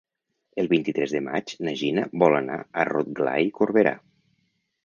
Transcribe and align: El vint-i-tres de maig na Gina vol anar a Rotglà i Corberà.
El 0.63 0.69
vint-i-tres 0.71 1.13
de 1.15 1.21
maig 1.25 1.53
na 1.67 1.75
Gina 1.83 2.07
vol 2.25 2.39
anar 2.39 2.57
a 2.85 2.89
Rotglà 2.93 3.35
i 3.51 3.55
Corberà. 3.61 3.97